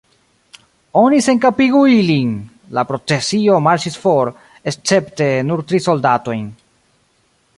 "Oni 1.01 1.17
senkapigu 1.25 1.81
ilin!" 1.97 2.31
La 2.79 2.85
procesio 2.93 3.59
marŝis 3.67 3.99
for, 4.07 4.33
escepte 4.73 5.31
nur 5.51 5.65
tri 5.73 5.85
soldatojn. 5.91 6.49